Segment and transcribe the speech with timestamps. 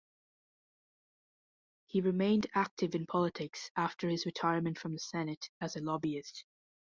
[1.85, 6.43] He remained active in politics after his retirement from the Senate as a lobbyist.